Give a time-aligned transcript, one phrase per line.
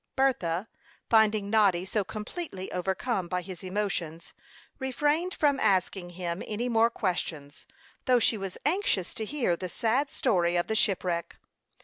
[0.15, 0.67] Bertha,
[1.11, 4.33] finding Noddy so completely overcome by his emotions,
[4.79, 7.67] refrained from asking him any more questions,
[8.05, 11.35] though she was anxious to hear the sad story of the shipwreck.